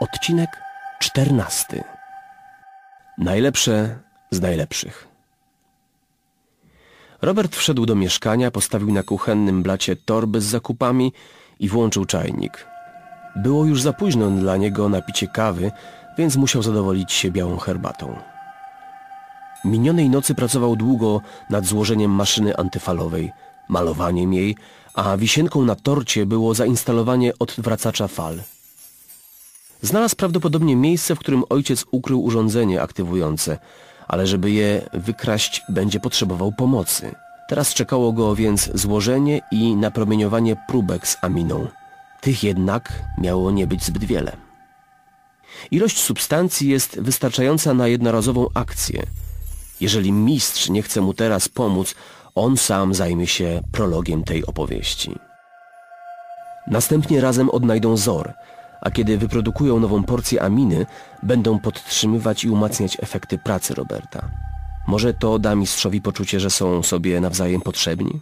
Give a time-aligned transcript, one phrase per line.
[0.00, 0.62] Odcinek
[0.98, 1.84] czternasty.
[3.18, 3.98] Najlepsze
[4.30, 5.08] z najlepszych.
[7.22, 11.12] Robert wszedł do mieszkania, postawił na kuchennym blacie torby z zakupami
[11.60, 12.66] i włączył czajnik.
[13.36, 15.72] Było już za późno dla niego na picie kawy,
[16.18, 18.16] więc musiał zadowolić się białą herbatą.
[19.64, 23.32] Minionej nocy pracował długo nad złożeniem maszyny antyfalowej,
[23.68, 24.56] malowaniem jej,
[24.94, 28.38] a wisienką na torcie było zainstalowanie odwracacza fal.
[29.82, 33.58] Znalazł prawdopodobnie miejsce, w którym ojciec ukrył urządzenie aktywujące,
[34.08, 37.14] ale żeby je wykraść, będzie potrzebował pomocy.
[37.48, 41.66] Teraz czekało go więc złożenie i napromieniowanie próbek z aminą.
[42.20, 44.36] Tych jednak miało nie być zbyt wiele.
[45.70, 49.02] Ilość substancji jest wystarczająca na jednorazową akcję.
[49.80, 51.94] Jeżeli mistrz nie chce mu teraz pomóc,
[52.34, 55.18] on sam zajmie się prologiem tej opowieści.
[56.66, 58.32] Następnie razem odnajdą Zor,
[58.80, 60.86] a kiedy wyprodukują nową porcję aminy,
[61.22, 64.28] będą podtrzymywać i umacniać efekty pracy Roberta.
[64.86, 68.20] Może to da mistrzowi poczucie, że są sobie nawzajem potrzebni?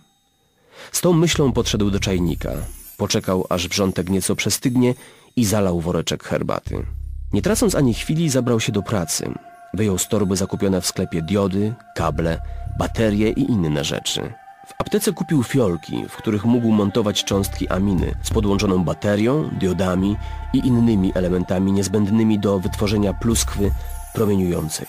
[0.93, 2.51] Z tą myślą podszedł do czajnika.
[2.97, 4.95] Poczekał, aż wrzątek nieco przestygnie
[5.37, 6.87] i zalał woreczek herbaty.
[7.33, 9.35] Nie tracąc ani chwili, zabrał się do pracy.
[9.75, 12.41] Wyjął z torby zakupione w sklepie diody, kable,
[12.79, 14.33] baterie i inne rzeczy.
[14.67, 20.17] W aptece kupił fiolki, w których mógł montować cząstki aminy z podłączoną baterią, diodami
[20.53, 23.71] i innymi elementami niezbędnymi do wytworzenia pluskwy
[24.15, 24.87] promieniującej.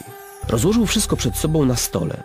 [0.50, 2.24] Rozłożył wszystko przed sobą na stole.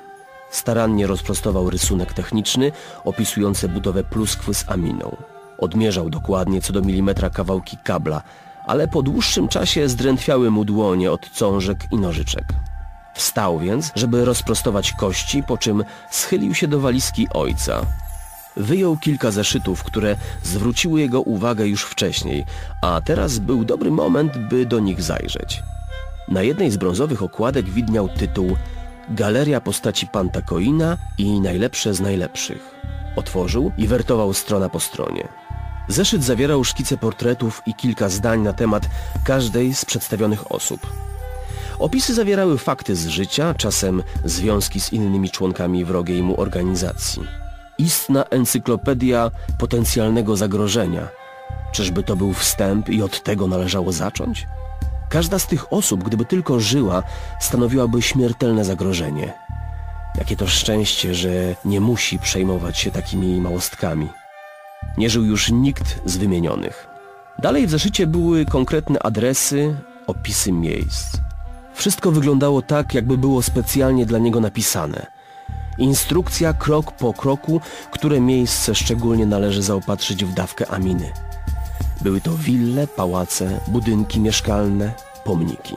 [0.50, 2.72] Starannie rozprostował rysunek techniczny
[3.04, 5.16] opisujący budowę pluskwy z aminą.
[5.58, 8.22] Odmierzał dokładnie co do milimetra kawałki kabla,
[8.66, 12.44] ale po dłuższym czasie zdrętwiały mu dłonie od cążek i nożyczek.
[13.14, 17.86] Wstał więc, żeby rozprostować kości, po czym schylił się do walizki ojca.
[18.56, 22.44] Wyjął kilka zeszytów, które zwróciły jego uwagę już wcześniej,
[22.82, 25.62] a teraz był dobry moment, by do nich zajrzeć.
[26.28, 28.56] Na jednej z brązowych okładek widniał tytuł
[29.08, 32.74] Galeria postaci Pantakoina i najlepsze z najlepszych.
[33.16, 35.28] Otworzył i wertował strona po stronie.
[35.88, 38.82] Zeszyt zawierał szkice portretów i kilka zdań na temat
[39.24, 40.86] każdej z przedstawionych osób.
[41.78, 47.22] Opisy zawierały fakty z życia, czasem związki z innymi członkami wrogiej mu organizacji.
[47.78, 51.08] Istna encyklopedia potencjalnego zagrożenia.
[51.72, 54.46] Czyżby to był wstęp i od tego należało zacząć?
[55.08, 57.02] Każda z tych osób, gdyby tylko żyła,
[57.40, 59.34] stanowiłaby śmiertelne zagrożenie.
[60.18, 61.30] Jakie to szczęście, że
[61.64, 64.08] nie musi przejmować się takimi małostkami.
[64.96, 66.86] Nie żył już nikt z wymienionych.
[67.38, 69.74] Dalej w zeszycie były konkretne adresy,
[70.06, 71.16] opisy miejsc.
[71.74, 75.06] Wszystko wyglądało tak, jakby było specjalnie dla niego napisane.
[75.78, 77.60] Instrukcja krok po kroku,
[77.90, 81.12] które miejsce szczególnie należy zaopatrzyć w dawkę aminy.
[82.00, 84.92] Były to wille, pałace, budynki mieszkalne,
[85.24, 85.76] pomniki.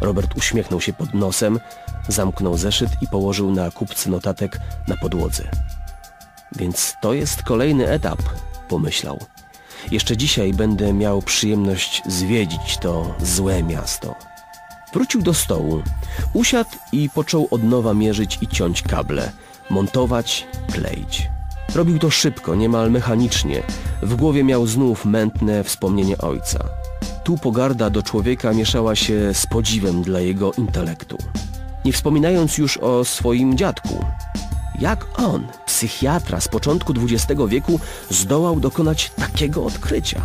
[0.00, 1.60] Robert uśmiechnął się pod nosem,
[2.08, 5.44] zamknął zeszyt i położył na kupce notatek na podłodze.
[6.56, 8.22] Więc to jest kolejny etap,
[8.68, 9.18] pomyślał.
[9.90, 14.14] Jeszcze dzisiaj będę miał przyjemność zwiedzić to złe miasto.
[14.92, 15.82] Wrócił do stołu,
[16.32, 19.32] usiadł i począł od nowa mierzyć i ciąć kable,
[19.70, 21.28] montować, kleić.
[21.74, 23.62] Robił to szybko, niemal mechanicznie.
[24.02, 26.64] W głowie miał znów mętne wspomnienie ojca.
[27.24, 31.18] Tu pogarda do człowieka mieszała się z podziwem dla jego intelektu.
[31.84, 34.04] Nie wspominając już o swoim dziadku.
[34.80, 40.22] Jak on, psychiatra z początku XX wieku, zdołał dokonać takiego odkrycia?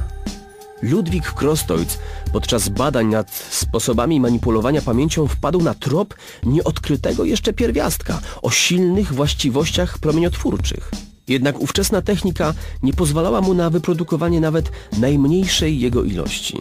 [0.84, 1.98] Ludwik Krostoic
[2.34, 6.14] podczas badań nad sposobami manipulowania pamięcią wpadł na trop
[6.44, 10.92] nieodkrytego jeszcze pierwiastka o silnych właściwościach promieniotwórczych.
[11.28, 16.58] Jednak ówczesna technika nie pozwalała mu na wyprodukowanie nawet najmniejszej jego ilości.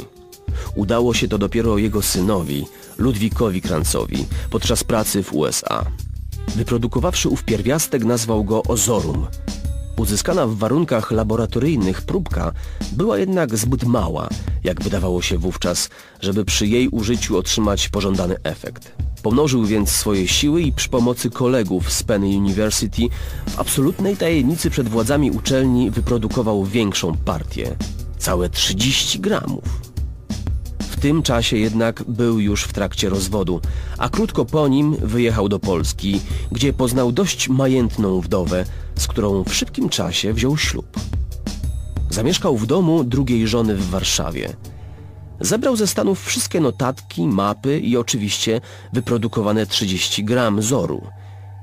[0.74, 2.66] Udało się to dopiero jego synowi,
[2.98, 5.84] Ludwikowi Krancowi, podczas pracy w USA.
[6.56, 9.26] Wyprodukowawszy ów pierwiastek nazwał go Ozorum.
[9.96, 12.52] Uzyskana w warunkach laboratoryjnych próbka
[12.92, 14.28] była jednak zbyt mała,
[14.64, 15.88] jak wydawało się wówczas,
[16.20, 18.92] żeby przy jej użyciu otrzymać pożądany efekt.
[19.22, 23.02] Pomnożył więc swoje siły i przy pomocy kolegów z Penn University
[23.48, 27.76] w absolutnej tajemnicy przed władzami uczelni wyprodukował większą partię.
[28.18, 29.64] Całe 30 gramów.
[30.78, 33.60] W tym czasie jednak był już w trakcie rozwodu,
[33.98, 36.20] a krótko po nim wyjechał do Polski,
[36.52, 38.64] gdzie poznał dość majętną wdowę,
[38.96, 40.86] z którą w szybkim czasie wziął ślub.
[42.10, 44.56] Zamieszkał w domu drugiej żony w Warszawie.
[45.40, 48.60] Zebrał ze Stanów wszystkie notatki, mapy i oczywiście
[48.92, 51.02] wyprodukowane 30 gram zoru.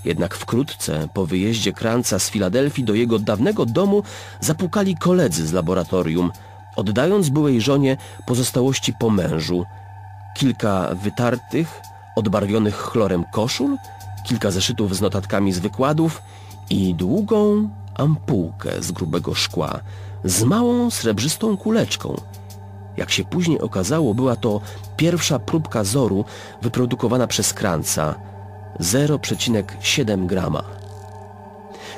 [0.06, 4.04] Jednak wkrótce po wyjeździe Kranca z Filadelfii do jego dawnego domu
[4.42, 6.32] zapukali koledzy z laboratorium,
[6.76, 9.66] oddając byłej żonie pozostałości po mężu,
[10.38, 11.82] kilka wytartych,
[12.16, 13.78] odbarwionych chlorem koszul,
[14.28, 16.22] kilka zeszytów z notatkami z wykładów
[16.70, 19.80] i długą ampułkę z grubego szkła
[20.24, 22.22] z małą srebrzystą kuleczką.
[22.98, 24.62] Jak się później okazało, była to
[24.98, 26.26] pierwsza próbka zoru
[26.62, 28.16] wyprodukowana przez Kranca
[28.80, 30.64] 0,7 grama.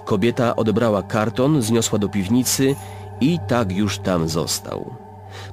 [0.06, 2.75] Kobieta odebrała karton, zniosła do piwnicy
[3.21, 4.95] i tak już tam został.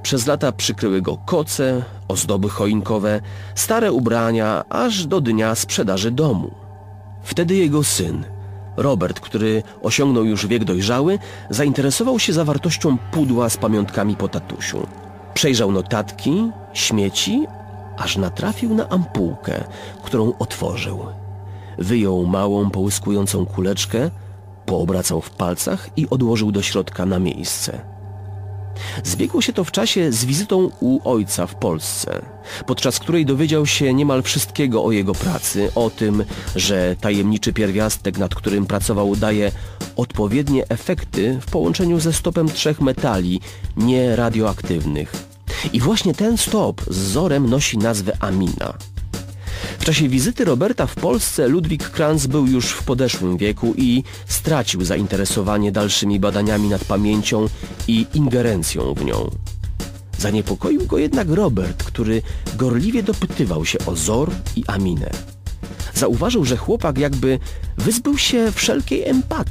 [0.03, 3.21] Przez lata przykryły go koce, ozdoby choinkowe,
[3.55, 6.51] stare ubrania, aż do dnia sprzedaży domu.
[7.23, 8.25] Wtedy jego syn,
[8.77, 11.19] Robert, który osiągnął już wiek dojrzały,
[11.49, 14.87] zainteresował się zawartością pudła z pamiątkami po tatusiu.
[15.33, 17.47] Przejrzał notatki, śmieci,
[17.97, 19.63] aż natrafił na ampułkę,
[20.03, 21.05] którą otworzył.
[21.77, 24.11] Wyjął małą, połyskującą kuleczkę,
[24.65, 27.98] poobracał w palcach i odłożył do środka na miejsce.
[29.03, 32.21] Zbiegło się to w czasie z wizytą u ojca w Polsce,
[32.67, 36.23] podczas której dowiedział się niemal wszystkiego o jego pracy, o tym,
[36.55, 39.51] że tajemniczy pierwiastek, nad którym pracował, daje
[39.95, 43.41] odpowiednie efekty w połączeniu ze stopem trzech metali
[43.77, 45.29] nieradioaktywnych.
[45.73, 48.73] I właśnie ten stop z zorem nosi nazwę amina.
[49.89, 55.71] Czasie wizyty Roberta w Polsce Ludwik Kranz był już w podeszłym wieku i stracił zainteresowanie
[55.71, 57.47] dalszymi badaniami nad pamięcią
[57.87, 59.29] i ingerencją w nią.
[60.17, 62.21] Zaniepokoił go jednak Robert, który
[62.55, 65.09] gorliwie dopytywał się o Zor i Aminę.
[65.93, 67.39] Zauważył, że chłopak jakby
[67.77, 69.48] wyzbył się wszelkiej empatii.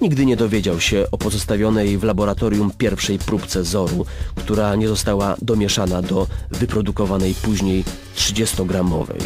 [0.00, 6.02] Nigdy nie dowiedział się o pozostawionej w laboratorium pierwszej próbce zoru, która nie została domieszana
[6.02, 7.84] do wyprodukowanej później
[8.16, 9.20] 30-gramowej.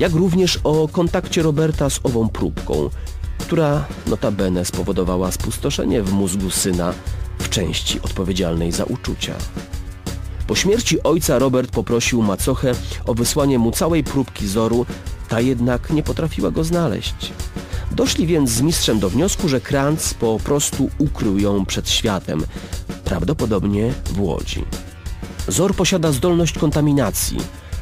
[0.00, 2.90] Jak również o kontakcie Roberta z ową próbką,
[3.38, 6.94] która notabene spowodowała spustoszenie w mózgu syna
[7.38, 9.34] w części odpowiedzialnej za uczucia.
[10.46, 12.72] Po śmierci ojca Robert poprosił macochę
[13.06, 14.86] o wysłanie mu całej próbki zoru,
[15.28, 17.32] ta jednak nie potrafiła go znaleźć.
[17.90, 22.44] Doszli więc z mistrzem do wniosku, że Kranz po prostu ukrył ją przed światem,
[23.04, 24.64] prawdopodobnie w Łodzi.
[25.48, 27.38] Zor posiada zdolność kontaminacji,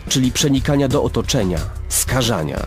[0.08, 1.58] czyli przenikania do otoczenia,
[1.88, 2.66] skażania.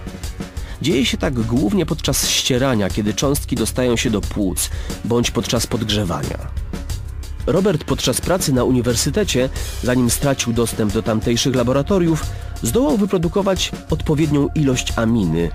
[0.81, 4.69] Dzieje się tak głównie podczas ścierania, kiedy cząstki dostają się do płuc,
[5.05, 6.37] bądź podczas podgrzewania.
[7.47, 9.49] Robert podczas pracy na uniwersytecie,
[9.83, 12.25] zanim stracił dostęp do tamtejszych laboratoriów,
[12.63, 15.51] zdołał wyprodukować odpowiednią ilość aminy,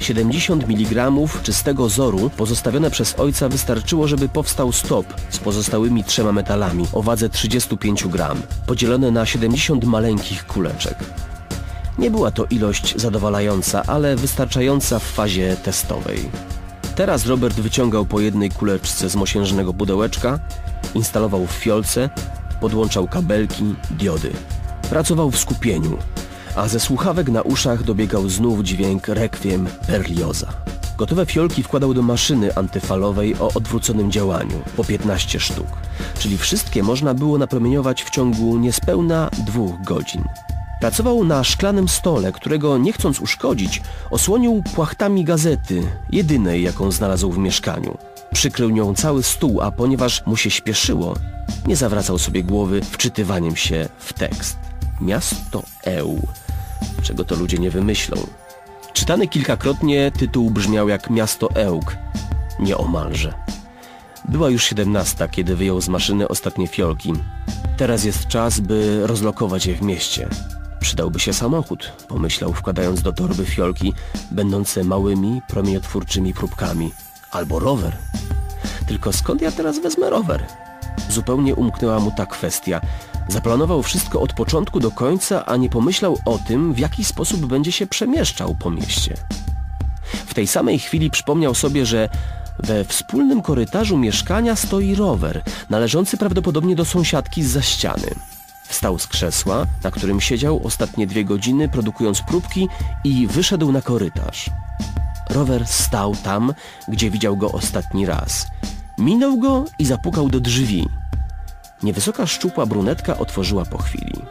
[0.00, 1.10] 70 mg
[1.42, 7.28] czystego zoru pozostawione przez ojca wystarczyło, żeby powstał stop z pozostałymi trzema metalami o wadze
[7.28, 10.98] 35 gram, podzielone na 70 maleńkich kuleczek.
[11.98, 16.30] Nie była to ilość zadowalająca, ale wystarczająca w fazie testowej.
[16.96, 20.38] Teraz Robert wyciągał po jednej kuleczce z mosiężnego pudełeczka,
[20.94, 22.10] instalował w fiolce,
[22.60, 24.32] podłączał kabelki, diody.
[24.90, 25.98] Pracował w skupieniu,
[26.56, 30.52] a ze słuchawek na uszach dobiegał znów dźwięk rekwiem Berlioza.
[30.98, 35.66] Gotowe fiolki wkładał do maszyny antyfalowej o odwróconym działaniu, po 15 sztuk,
[36.18, 40.24] czyli wszystkie można było napromieniować w ciągu niespełna dwóch godzin.
[40.80, 47.38] Pracował na szklanym stole, którego nie chcąc uszkodzić, osłonił płachtami gazety, jedynej jaką znalazł w
[47.38, 47.98] mieszkaniu.
[48.32, 51.14] Przykrył nią cały stół, a ponieważ mu się śpieszyło,
[51.66, 54.56] nie zawracał sobie głowy wczytywaniem się w tekst.
[55.00, 56.28] Miasto Eł
[57.02, 58.16] czego to ludzie nie wymyślą.
[58.92, 61.96] Czytany kilkakrotnie tytuł brzmiał jak Miasto Ełk,
[62.58, 63.32] nieomalże.
[64.28, 67.12] Była już siedemnasta, kiedy wyjął z maszyny ostatnie fiolki.
[67.76, 70.28] Teraz jest czas, by rozlokować je w mieście.
[70.80, 73.92] Przydałby się samochód, pomyślał wkładając do torby fiolki,
[74.30, 76.92] będące małymi, promieniotwórczymi próbkami.
[77.30, 77.96] Albo rower.
[78.86, 80.46] Tylko skąd ja teraz wezmę rower?
[81.08, 82.80] Zupełnie umknęła mu ta kwestia.
[83.28, 87.72] Zaplanował wszystko od początku do końca, a nie pomyślał o tym, w jaki sposób będzie
[87.72, 89.14] się przemieszczał po mieście.
[90.26, 92.08] W tej samej chwili przypomniał sobie, że
[92.58, 98.14] we wspólnym korytarzu mieszkania stoi rower, należący prawdopodobnie do sąsiadki z za ściany.
[98.68, 102.68] Wstał z krzesła, na którym siedział ostatnie dwie godziny, produkując próbki
[103.04, 104.50] i wyszedł na korytarz.
[105.30, 106.54] Rower stał tam,
[106.88, 108.46] gdzie widział go ostatni raz.
[108.98, 110.88] Minął go i zapukał do drzwi.
[111.82, 114.22] Niewysoka, szczupła brunetka otworzyła po chwili.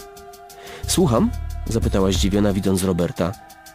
[0.87, 1.31] Słucham?
[1.69, 3.31] zapytała zdziwiona, widząc Roberta.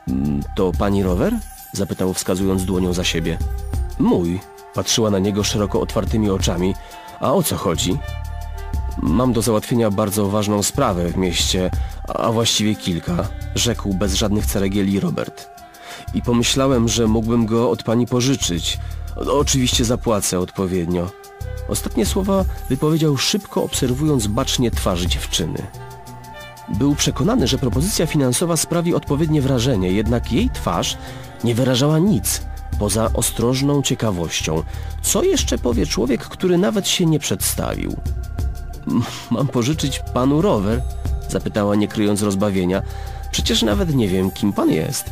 [0.09, 1.39] Mm, to pani rower?
[1.73, 3.39] zapytał wskazując dłonią za siebie.
[3.99, 4.41] Mój.
[4.75, 6.75] Patrzyła na niego szeroko otwartymi oczami.
[7.21, 7.99] A o co chodzi?
[9.03, 11.71] Mam do załatwienia bardzo ważną sprawę w mieście,
[12.09, 15.49] a właściwie kilka, rzekł bez żadnych ceregieli Robert.
[16.15, 18.79] I pomyślałem, że mógłbym go od pani pożyczyć.
[19.17, 21.20] Oczywiście zapłacę odpowiednio.
[21.71, 25.67] Ostatnie słowa wypowiedział szybko, obserwując bacznie twarz dziewczyny.
[26.69, 30.97] Był przekonany, że propozycja finansowa sprawi odpowiednie wrażenie, jednak jej twarz
[31.45, 32.43] nie wyrażała nic
[32.79, 34.63] poza ostrożną ciekawością.
[35.03, 37.97] Co jeszcze powie człowiek, który nawet się nie przedstawił?
[38.89, 40.83] "M- Mam pożyczyć panu rower?
[41.29, 42.83] Zapytała, nie kryjąc rozbawienia.
[43.31, 45.11] Przecież nawet nie wiem, kim pan jest.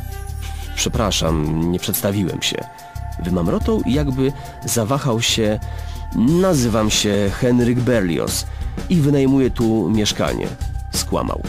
[0.75, 2.63] Przepraszam, nie przedstawiłem się.
[3.23, 4.31] Wymamrotał i jakby
[4.65, 5.59] zawahał się.
[6.15, 8.45] Nazywam się Henryk Berlioz
[8.89, 10.47] i wynajmuję tu mieszkanie.
[10.91, 11.41] Skłamał.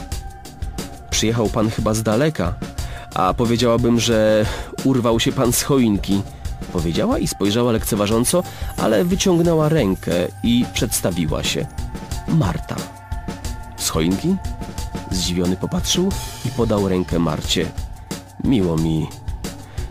[1.11, 2.55] Przyjechał pan chyba z daleka,
[3.15, 4.47] a powiedziałabym, że
[4.85, 6.23] urwał się pan z choinki.
[6.73, 8.43] Powiedziała i spojrzała lekceważąco,
[8.77, 10.12] ale wyciągnęła rękę
[10.43, 11.67] i przedstawiła się.
[12.29, 12.77] Marta.
[13.77, 14.37] Z choinki?
[15.11, 16.09] Zdziwiony popatrzył
[16.47, 17.67] i podał rękę Marcie.
[18.45, 19.20] Miło mi.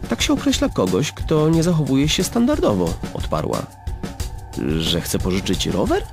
[0.09, 3.61] Tak się określa kogoś, kto nie zachowuje się standardowo, odparła.
[4.79, 6.03] Że chce pożyczyć rower?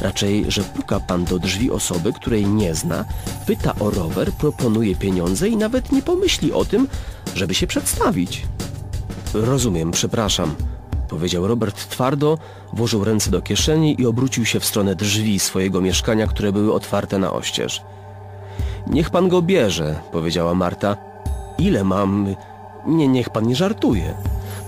[0.00, 3.04] Raczej, że puka pan do drzwi osoby, której nie zna,
[3.46, 6.88] pyta o rower, proponuje pieniądze i nawet nie pomyśli o tym,
[7.34, 8.46] żeby się przedstawić.
[9.34, 10.54] Rozumiem, przepraszam,
[11.08, 12.38] powiedział Robert twardo,
[12.72, 17.18] włożył ręce do kieszeni i obrócił się w stronę drzwi swojego mieszkania, które były otwarte
[17.18, 17.82] na oścież.
[18.86, 20.96] Niech pan go bierze, powiedziała Marta.
[21.58, 22.34] Ile mam?
[22.86, 24.14] Nie, niech pan nie żartuje.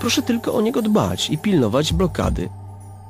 [0.00, 2.48] Proszę tylko o niego dbać i pilnować blokady.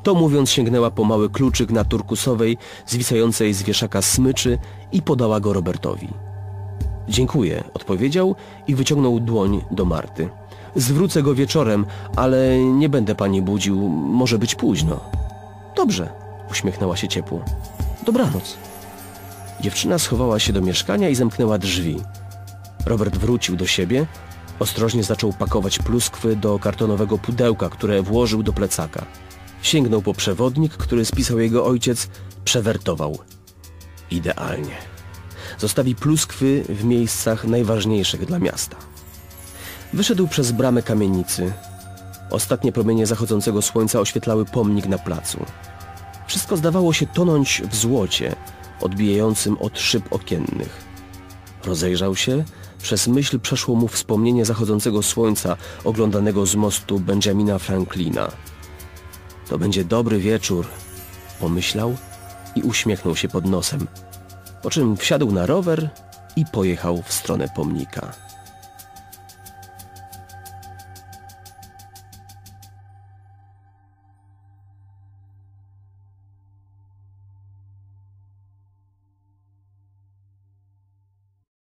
[0.03, 4.59] To mówiąc sięgnęła po mały kluczyk na turkusowej, zwisającej z wieszaka smyczy
[4.93, 6.09] i podała go Robertowi.
[7.09, 8.35] Dziękuję, odpowiedział
[8.69, 10.29] i wyciągnął dłoń do Marty.
[10.77, 11.87] Zwrócę go wieczorem,
[12.17, 15.01] ale nie będę pani budził, może być późno.
[15.77, 16.09] Dobrze,
[16.51, 17.41] uśmiechnęła się ciepło.
[18.07, 18.57] Dobranoc.
[19.61, 22.01] Dziewczyna schowała się do mieszkania i zamknęła drzwi.
[22.87, 24.07] Robert wrócił do siebie,
[24.59, 29.07] ostrożnie zaczął pakować pluskwy do kartonowego pudełka, które włożył do plecaka.
[29.63, 32.09] Sięgnął po przewodnik, który spisał jego ojciec,
[32.45, 33.19] przewertował.
[34.11, 34.77] Idealnie.
[35.59, 38.77] Zostawi pluskwy w miejscach najważniejszych dla miasta.
[39.93, 41.53] Wyszedł przez bramę kamienicy.
[42.31, 45.45] Ostatnie promienie zachodzącego słońca oświetlały pomnik na placu.
[46.27, 48.37] Wszystko zdawało się tonąć w złocie,
[48.81, 50.85] odbijającym od szyb okiennych.
[51.65, 52.45] Rozejrzał się,
[52.83, 58.33] przez myśl przeszło mu wspomnienie zachodzącego słońca oglądanego z mostu Benjamina Franklina.
[59.49, 60.67] To będzie dobry wieczór,
[61.41, 61.97] pomyślał
[62.55, 63.87] i uśmiechnął się pod nosem,
[64.63, 65.91] po czym wsiadł na rower
[66.37, 68.28] i pojechał w stronę pomnika.